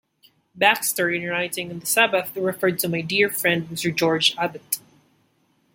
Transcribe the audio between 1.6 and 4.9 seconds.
on the Sabbath referred to "my dear friend Mr. George Abbot".